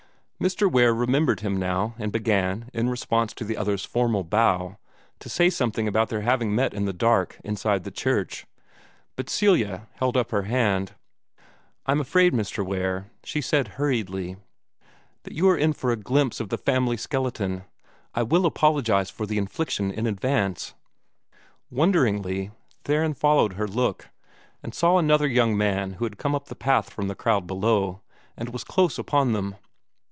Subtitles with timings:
[0.41, 0.67] Mr.
[0.71, 4.75] Ware remembered him now, and began, in response to the other's formal bow,
[5.19, 8.47] to say something about their having met in the dark, inside the church.
[9.15, 10.93] But Celia held up her hand.
[11.85, 12.65] "I'm afraid, Mr.
[12.65, 14.35] Ware," she said hurriedly,
[15.25, 17.63] "that you are in for a glimpse of the family skeleton.
[18.15, 20.73] I will apologize for the infliction in advance."
[21.69, 22.49] Wonderingly,
[22.83, 24.09] Theron followed her look,
[24.63, 28.01] and saw another young man who had come up the path from the crowd below,
[28.35, 29.53] and was close upon them.